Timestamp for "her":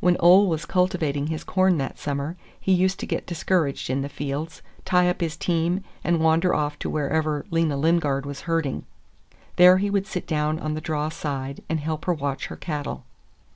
12.04-12.12, 12.48-12.56